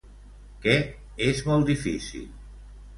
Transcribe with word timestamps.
Què 0.63 0.79
és 1.27 1.45
molt 1.53 1.71
difícil? 1.71 2.29